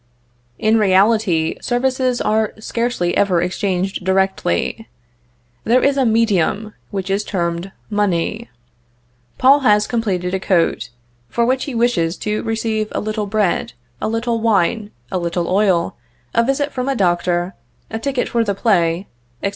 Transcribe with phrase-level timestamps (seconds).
[0.57, 4.89] In reality, services are scarcely ever exchanged directly.
[5.63, 8.49] There is a medium, which is termed money.
[9.37, 10.89] Paul has completed a coat,
[11.29, 15.95] for which he wishes to receive a little bread, a little wine, a little oil,
[16.33, 17.53] a visit from a doctor,
[17.91, 19.05] a ticket for the play,
[19.43, 19.49] etc.